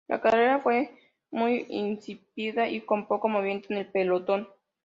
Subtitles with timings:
[0.07, 0.89] La carrera fue
[1.29, 4.47] muy insípida y con poco movimiento en el pelotón.